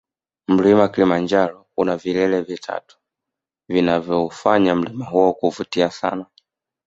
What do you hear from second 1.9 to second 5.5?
vilele vitatu vinavyoufanya mlima huo